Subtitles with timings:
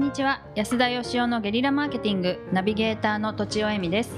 [0.00, 0.40] んにちは。
[0.54, 4.10] 安田義雄のゲリラマーケティングナビゲーターの土地尾恵美です。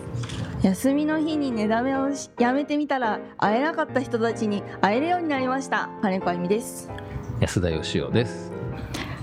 [0.63, 5.91] 休みの日に寝だめをしやめてみたら会えなかった人たちに会えるようになりました。
[6.01, 6.89] 金子あゆみです。
[7.41, 8.52] 安田義雄です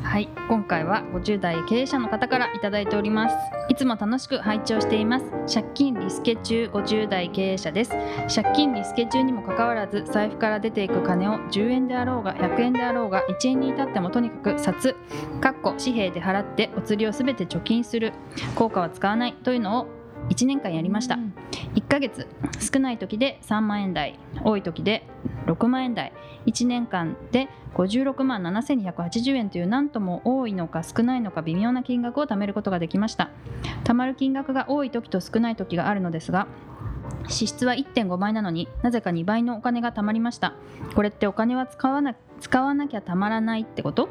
[0.09, 3.35] はい今回は50代経営者の方からいただいております。
[3.69, 5.25] いつも楽しく拝聴しています。
[5.53, 7.91] 借金リスケ中50代経営者です。
[8.33, 14.95] 借金リスケ中にもかかわらず財布から出ていく金を10円であろうが100円であろうが1円に至ってもとにかく札
[15.41, 18.13] かっこ紙幣で払ってお釣りをすべて貯金する
[18.55, 19.87] 効果は使わないというのを
[20.31, 21.19] 1年間やりました。
[21.75, 22.25] 1ヶ月
[22.73, 25.05] 少ない時で3万円台多い時で
[25.45, 26.13] 6万円台。
[26.45, 33.29] 1年間で56万7280円という何とも多いのか少ないのか微妙な金額を貯めることができました。
[33.83, 36.47] 貯まる金額が多い時と少ない時があるのですが
[37.27, 40.53] 支出は1.5倍なのになぜか2倍のお金が貯まりました。
[40.95, 44.09] これってお金は使わな使わなきゃたまらないってこと？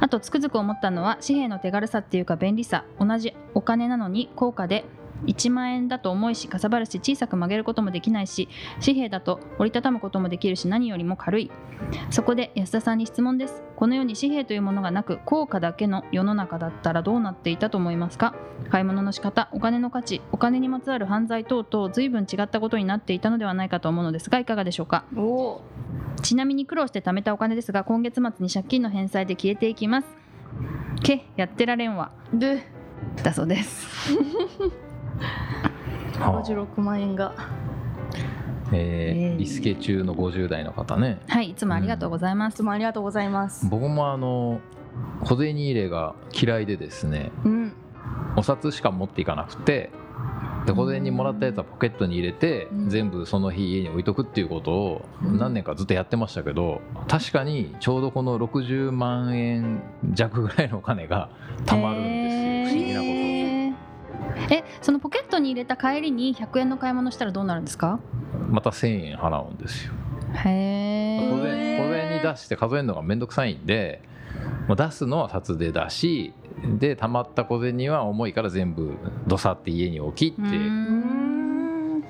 [0.00, 2.84] あとつくづく思ったのは紙幣の手軽さっていうか便利さ。
[2.98, 4.84] 同じお金なのに高価で
[5.26, 8.48] 1万円だと重いしかさばるし小さく曲げることもできないし
[8.84, 11.50] 紙幣だと折りたたむこともできるし何よりも軽い。
[12.10, 13.62] そこで安田さんに質問です。
[13.76, 18.34] この世に紙幣というものがなく効果だけの世の中だったらどうなっていたと思いますか？
[18.70, 25.04] 買い物の仕方お金の価値お金にまつわる犯罪等々随分違ったことになっていたのではないかと思うのですがいかがでしょうか？
[25.16, 25.62] お
[26.22, 30.08] ちなみに苦労して貯めたお金ですが今月末に借金の返済で消えていきます。
[31.02, 32.10] けやってられんわ。
[32.32, 32.66] で。
[33.22, 34.14] だそうです。
[34.14, 34.89] は
[36.18, 37.32] 56万円が。
[38.72, 39.38] えーえー。
[39.38, 41.20] リスケ中の50代の方ね。
[41.28, 42.54] はいいつもありがとうございます。
[42.54, 43.66] いつもありがとうございます。
[43.68, 44.60] 僕もあの
[45.24, 47.30] 小銭入れが嫌いでですね。
[47.44, 47.72] うん。
[48.36, 49.90] お札しか持っていかなくて
[50.66, 52.88] で小銭もらったやつはポケットに入れてうん。
[52.88, 55.38] 全部その日家に置いとくっていうことをうん。
[55.38, 61.28] 何年かずっとやってましたけど確かにちょうどこの60万円弱ぐらいのお金が
[61.66, 62.76] たまるんですよ。
[62.76, 63.09] 不思議なこと
[64.50, 68.00] えそのポケットに入れた帰りに100円の買い物したらどうなるんですか？
[68.48, 69.92] また1000円払うんですよ。
[70.34, 74.02] へ小え銭小銭に出して数えるのがめんどくさいんで
[74.68, 76.32] もう出すのは札で出し
[76.78, 78.92] で貯まった小銭は重いから全部
[79.26, 80.56] どさって家に置きって。
[80.56, 82.04] うん。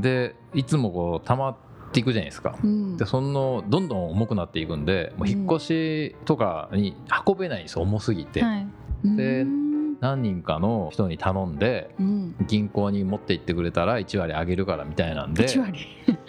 [0.00, 1.56] でいつもこう溜まっ
[1.92, 2.56] ていくじゃないですか。
[2.62, 2.96] うん。
[2.96, 6.94] でそのどんどん重くなっていくんでもう引っ越しとかに
[7.26, 8.66] 運べないんですよ重すぎて、はい。
[9.04, 9.59] でうん
[10.00, 12.34] 何人かの人に頼んでうん。
[12.46, 15.86] 銀行に持って行ってくれたら1割あげるからみたいなんで1割。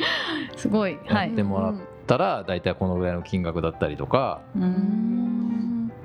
[0.55, 0.97] すごい。
[1.07, 1.73] はやいってもらっ
[2.05, 4.41] たら大体このぐらいの金額だったりとか。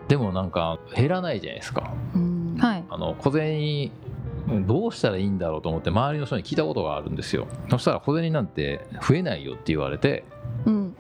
[0.09, 1.93] でもなんか減らないじゃないですか。
[2.15, 2.57] うん。
[2.59, 2.85] はい。
[2.89, 3.91] あの小銭
[4.67, 7.49] どうしたらいいんだろうと思って周りの人に聞いたことがあるんですよ。
[7.69, 10.25] そしたら小銭なんて増えないよって言われて。
[10.65, 10.95] うん。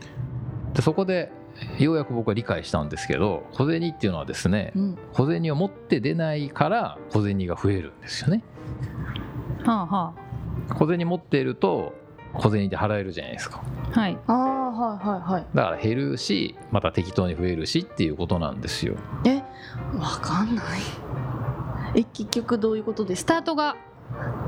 [0.74, 1.30] でそこで
[1.78, 4.98] ようやく僕は理解したんですけど小銭っていうのはですねうん。
[5.12, 8.42] 小銭を持って出ないから小銭が増えるんですよね。
[9.64, 10.14] はあは
[10.74, 11.94] 小銭持っていると
[12.34, 13.62] 小銭で払えるじゃないですか。
[13.94, 14.18] あはい。
[14.26, 14.36] ああ
[14.70, 15.46] はいはいはい。
[15.54, 18.94] だから減るしまた適当に増えるしっていうことなんですよ。
[19.24, 19.36] え
[19.98, 20.64] わかんない。
[21.94, 23.76] え結局どういうことですかスタートが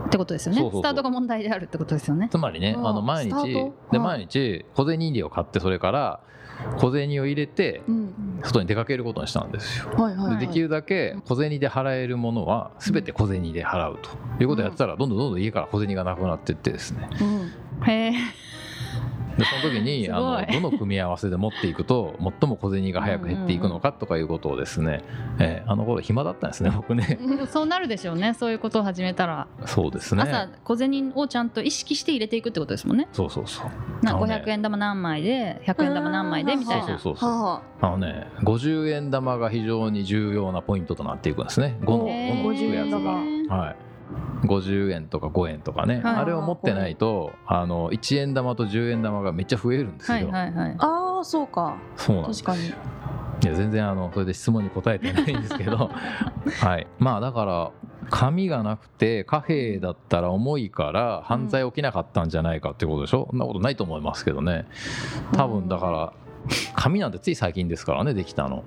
[0.08, 0.70] ってことですよね。
[0.72, 2.28] スタートが問題であるってことですよね。
[2.30, 6.20] つまりねあの毎日で毎日小銭入れを買ってそれから
[6.78, 9.91] 小銭を入れてうん外に出かけることにしたんですよ。
[10.38, 14.10] でできるだけ小銭で払えるものは全て小銭で払うと。
[14.41, 17.08] いうことをやってたらどんどんどんどん家から小銭がなくなっていってですね。
[17.20, 17.84] うん。
[17.84, 18.12] へえ
[19.38, 25.03] でその時にあのどの組み合わせで持っていくと最も小銭が早く減っていくのかとかいうことをですね、
[25.38, 27.19] えーあの頃暇だったんですね僕ね。
[27.50, 29.47] そうなるでしょうねそういうことを始めたら。
[29.66, 30.22] そうですね。
[30.22, 33.06] 朝小銭をちゃんと意識して入れていくってことですもんね。
[33.12, 34.04] そうそうそう。
[34.04, 36.87] なあのね500円玉何枚で100円玉何枚でみたいな。
[36.87, 37.91] そうそうそうはあ。
[37.91, 41.77] のね50円玉が非常に重要なポイントとなっていくんですね。
[41.82, 42.98] 5のへー5のつくやつが。
[42.98, 43.77] 50円はい
[44.42, 46.16] 50円とか5円とかね、はい。
[46.16, 50.77] あれを持ってないとあの1円玉と10円玉がめっちゃ増えるんですよ、はいはいはい。
[50.78, 51.77] ああそうか。
[51.97, 52.42] そうなんです。
[52.42, 52.68] 確かに。
[52.68, 55.91] いや全然あのそれで質問に答えてないんですけど。
[56.60, 56.86] はい。
[56.98, 57.71] まあだから
[58.10, 64.66] 紙がなくて貨幣だったら重いから犯罪起きなかったんじゃないかってことでしょ、そんなことないと思いますけどね。
[65.33, 66.12] 多分だから
[66.74, 68.65] 紙なんてつい最近ですからねできたの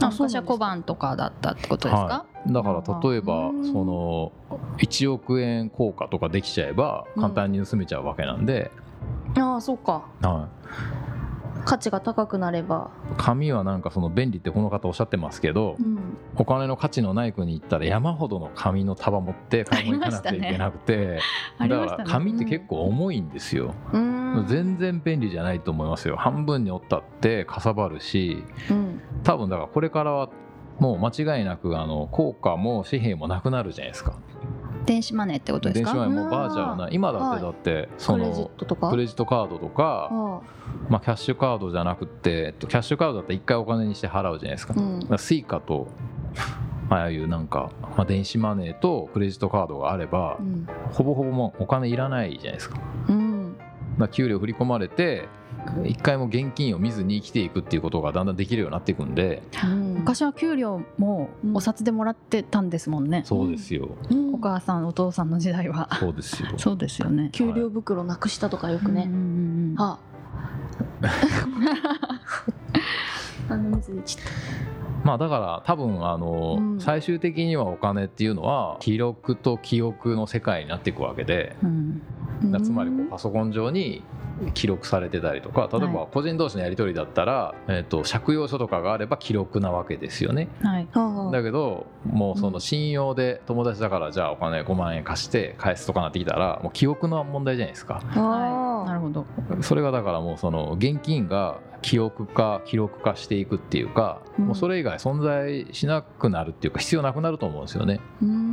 [0.00, 3.72] 昔は小判とかだったってことですか、はい、だから例えばうん。
[3.72, 4.32] その
[4.78, 8.70] 1億円硬貨とかできちゃえば簡単に盗めちゃうわけなんで、
[9.36, 10.04] ああそうか。
[10.22, 10.48] は
[11.07, 11.07] い、
[11.68, 12.90] 価値が高くなれば。
[13.18, 15.98] 紙はなんかその便利ってこの方おっしゃってますけど、うん。
[16.36, 21.20] お金の価値のない国に行ったら山ほどの紙の束持って買い物行かなくちゃいけなくて、
[21.58, 24.46] だから紙って結構重いんですよ、うん。
[24.48, 26.16] 全然便利じゃないと思いますよ。
[26.16, 29.02] 半分に折ったってかさばるしうん。
[29.22, 30.30] 多分だからこれからは
[30.78, 34.14] もう間違いなくあの効果も紙幣もなくなるじゃないですか
[34.88, 35.92] 電子マネーってことですか？
[35.92, 38.90] 電子マネーもバーチャルな今だってだってそクレジッのトとか？
[38.90, 40.40] クレジットカードとか、あ
[40.88, 44.80] まあ、キャッシュカードじゃなくてえっとキャッシュカードだったら1回お金にして払うじゃないですか,、か
[45.10, 45.88] らスイカと
[46.90, 50.66] ああいうなんか、まあ、電子マネーとクレジットカードがあればうん。
[50.92, 52.78] ほぼほぼもうお金いらないじゃないですか。
[53.08, 55.28] う給料振り込まれて
[55.84, 64.34] 一回も現金を見ずに生きていくっていうことがだんだんできるようになっていくんでうん昔は給料もお札でもらってたんですもんね、そうですよ、うん。
[64.34, 65.88] お母さんお父さんの時代は。
[65.98, 66.48] そうですよ。
[66.56, 67.30] そうですよね。
[67.32, 69.10] 給料袋なくしたとかよくね、
[69.76, 69.98] あ
[73.50, 74.24] あの水出ちゃっ
[75.04, 76.80] まあだから多分あの、うん。
[76.80, 81.56] 最終的にはお金っていうのは記録と記憶の世界になっていくわけで
[82.62, 84.02] つまりこうパソコン上に
[84.54, 90.48] 記録されてたりとか例えばは個人同士のやり取りだったら、えー、と借用書とかがあれば記録なわけですよね。
[90.62, 90.88] はい。
[90.92, 97.94] はあだけどもうその信用で友達だからじゃあお金5万円貸して返すとかなってきたらもう記憶の問題じゃないですか。
[97.94, 98.16] はい。
[98.16, 99.26] なあるほど。
[99.60, 108.00] それがだからもうその現金が記憶化記録化していくっていうか、うんもうそれ以外存在しなくなるっていうか必要なくなると思うんですよね。
[108.22, 108.47] うん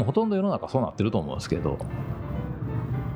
[0.00, 1.78] もうほとんど世の中そうなってると思うんですけど。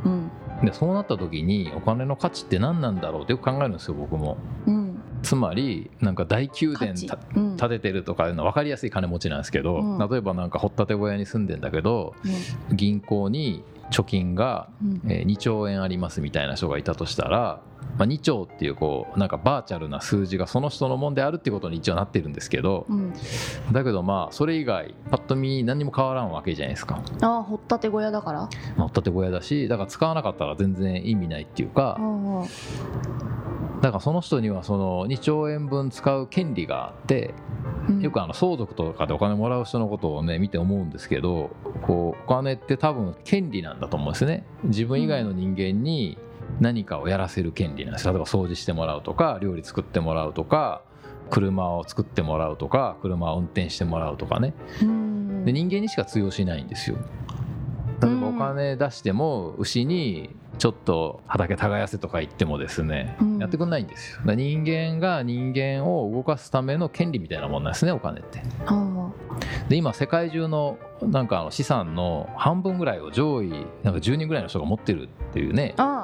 [0.04, 0.30] うん。
[0.62, 4.36] でそうなった時にお金の価値って何なんだろうってよく考えるんですよ僕も。
[4.66, 5.00] うん。
[5.22, 7.56] つまりなんか大宮殿たうん。
[7.56, 10.08] 建ててるとかいうのは分かりやすい金持ちなんですけど、うん。
[10.10, 12.14] 例えばなんか掘ったて小屋に住んでんだけど
[12.70, 15.00] 銀行に貯金がうん。
[15.10, 17.60] えー2兆円ありますみたいな人がいたとしたら、
[17.98, 23.12] まあ、2兆っていうこうなんかバーチャルな数字がその人のもんであるってことに一応なってるんですけどうん。
[23.72, 27.00] だけどまあそれ以外パッと見何にも変わらんわけじゃないですか。
[27.20, 28.40] ああ掘ったて小屋だから。
[28.40, 28.50] まあ
[28.82, 32.44] 掘ったて小屋だしだから使わなかったら全然意味ないっていうかあ
[33.84, 37.34] だからその人にはその2兆円分使う権利があって
[38.00, 41.50] よくあの相続とかでお金もらう人のことをね見て思うんですけど
[41.82, 44.46] こうお金って多分権利なんだと思うんですね。
[44.64, 46.16] 自分以外の人間に
[46.60, 48.06] 何かをやらせる権利なんです。
[48.06, 50.80] 例えば掃除してもらうとか料理作ってもらうとか
[51.28, 54.54] 車を作ってもらうとか車を運転してもらうとかね。
[54.80, 55.44] うん。
[55.44, 56.96] で人間にしか通用しないんですよ。
[58.00, 63.38] 例えばお金出しても牛にちょっと畑耕せとか言ってもですね、うん。
[63.38, 64.34] やってくんないんですよ。
[64.34, 68.42] 人間が人間を動かすための権利みたいなもんなんですねお金って。
[68.66, 69.10] あ
[69.68, 73.50] で今世界中のなんか資産の半分ぐらいを上位
[73.82, 76.03] なんか10人ぐらいの人が持ってるっていうねああは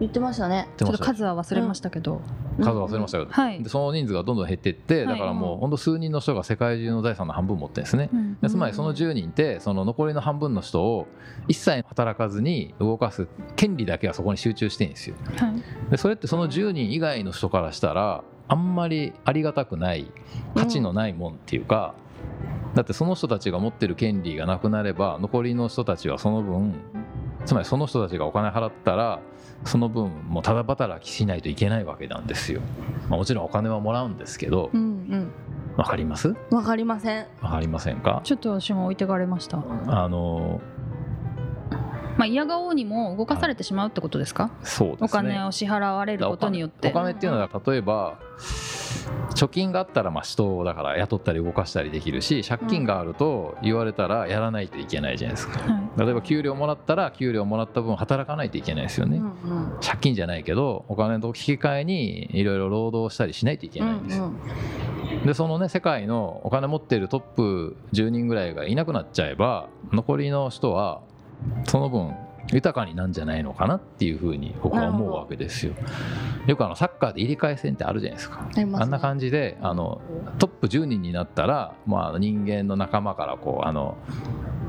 [0.00, 0.68] 言ってましたね。
[0.76, 2.20] ちょっと数は忘れましたけど、
[2.60, 3.62] 数忘れましたけど、はい。
[3.62, 8.10] でその人数がどんどん減っていってだからもう本当数人の人が世界中の財産の半分持ってるんですね。
[8.12, 8.38] うん。
[8.40, 11.06] でつまりその10人ってその残りの半分の人を
[11.48, 15.16] 一切働かずに動かす権利だけはそこに集中してるんですよ。
[15.36, 15.90] はい。
[15.90, 20.10] でそれってその10人以外の人からしたらあんまりありがたくない
[20.54, 21.94] 価値のないもんっていうか、
[22.74, 26.74] だってその人たちが持ってる権利がなくなれば残りの人たちはその分
[27.44, 29.20] つまりその人たちがお金払ったら
[29.64, 32.60] その分もうただ働きしないといけないわけなんですよ、
[33.08, 35.32] まあ、もちろんお金はもらうんですけどうん
[35.76, 36.28] わかります？
[36.28, 37.26] うんわかりません。
[37.40, 38.20] わかりませんか？
[38.24, 39.58] ちょっと私も置いてかれました。
[39.86, 40.60] あの
[42.16, 45.04] まあ嫌顔にも動かされてしまうってことですか、そうですね。
[45.04, 46.88] お金を支払われることによって。
[46.88, 48.18] お金っていうのは例えば
[49.34, 55.60] 貯金があったらまあ人をだから雇ったり動かしたりできるし借金があると言われたらやらないといけないじゃないですか。
[55.60, 56.00] はい。
[56.00, 59.78] 例えば給料もらったら給料もらった分働かないといけないですよね、うんうん。
[59.80, 64.30] 借金じゃないけどお金と引き換えにいろいろ労働したりしないといけないんですよ、
[65.24, 71.00] でそのね世界のお金持ってるトップ10人ぐらいがいなくなっちゃえば残りの人は
[71.64, 72.14] その分
[72.52, 75.74] 豊かになんじゃないのかなっていうふうに僕は思うわけですよ。
[76.46, 78.48] よくあのサッカーで入れ替え戦ってあるじゃないですか。
[78.50, 80.00] あねあんな感じであの
[80.38, 83.96] トップ10人になったら、まあ、人間の仲間からこうあの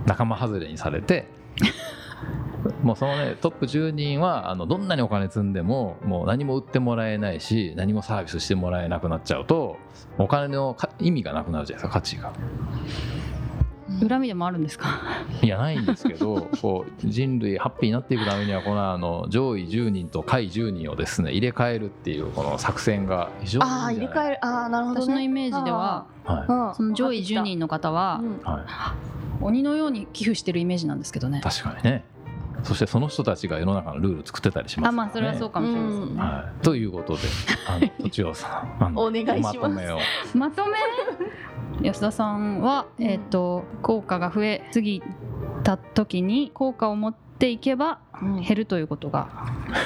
[0.06, 1.28] 仲間外れにされて
[2.84, 9.78] もうそのねトップ10人はあのどんなにお金積んでももう何も売ってもらえないし何もサービスしてもらえなくなっちゃうと
[10.18, 12.34] お金のか意味がなくなるじゃないですか価値が。
[14.08, 14.88] 恨みでもあるんですか？
[15.42, 24.38] いやないんですけど こう人類ハッピーになっていくためにはこのあの上位10人と下位10人をですね入れ替えるっていうこの作戦が非常にいいああ入れ替える。
[24.46, 25.06] ああなるほどね。
[25.06, 26.76] 私のイメージでははうん。
[26.76, 28.42] その上位10人の方はうん。
[29.42, 31.40] 鬼のように寄付してるイメージなんですけどね。
[31.40, 32.04] い、確かにね
[32.64, 37.22] そしてその人たちが世の中のルール作ってたりしますあまあそれはそうかもしれませんね、はい、ということで
[37.68, 38.84] あのとちおさん。
[38.84, 39.58] あ のお願いします。
[39.58, 40.00] おまとめを。
[40.34, 40.78] まとめ
[41.82, 45.02] 安田さんは、うんえっ、と効果が増えすぎ
[45.64, 48.42] た時に効果を持っていけばうん。
[48.42, 49.30] 減るということが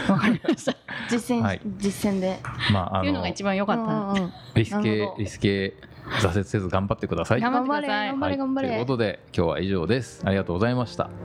[0.08, 0.76] 分かりました。
[1.10, 1.62] 実践、はい。
[1.78, 2.40] 実践で。
[2.72, 4.32] まああいうのがの一番良かった。
[4.56, 5.76] リスケリスケ
[6.20, 7.42] 挫折せず頑張ってください。
[7.42, 8.08] 頑張ってください。
[8.10, 8.68] 頑張れ頑張れ。
[8.70, 10.24] はい、ということで今日は以上です。
[10.26, 11.10] ありがとうございました。